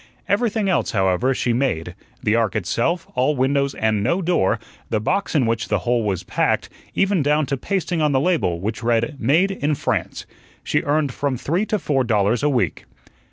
[0.27, 1.93] Everything else, however, she made
[2.23, 6.23] the ark itself, all windows and no door; the box in which the whole was
[6.23, 10.25] packed; even down to pasting on the label, which read, "Made in France."
[10.63, 12.85] She earned from three to four dollars a week.